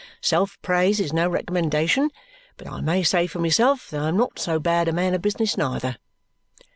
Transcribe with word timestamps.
Self 0.21 0.59
praise 0.63 0.99
is 0.99 1.13
no 1.13 1.29
recommendation, 1.29 2.09
but 2.57 2.65
I 2.67 2.81
may 2.81 3.03
say 3.03 3.27
for 3.27 3.37
myself 3.37 3.91
that 3.91 4.01
I 4.01 4.07
am 4.07 4.17
not 4.17 4.39
so 4.39 4.57
bad 4.59 4.87
a 4.87 4.91
man 4.91 5.13
of 5.13 5.21
business 5.21 5.55
neither." 5.57 5.97